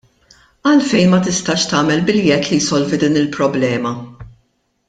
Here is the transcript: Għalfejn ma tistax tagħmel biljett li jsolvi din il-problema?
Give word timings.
Għalfejn 0.69 1.11
ma 1.11 1.19
tistax 1.27 1.67
tagħmel 1.73 2.01
biljett 2.09 2.51
li 2.53 2.61
jsolvi 2.69 3.03
din 3.05 3.23
il-problema? 3.25 3.97